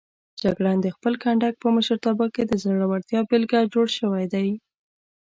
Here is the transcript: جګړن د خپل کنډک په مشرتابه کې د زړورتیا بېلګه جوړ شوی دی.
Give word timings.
جګړن 0.43 0.77
د 0.81 0.87
خپل 0.95 1.13
کنډک 1.23 1.53
په 1.59 1.67
مشرتابه 1.75 2.27
کې 2.35 2.43
د 2.45 2.51
زړورتیا 2.63 3.19
بېلګه 3.29 3.59
جوړ 3.73 3.87
شوی 3.99 4.25
دی. 4.33 4.47